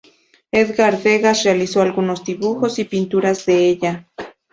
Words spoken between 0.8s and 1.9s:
Degas realizó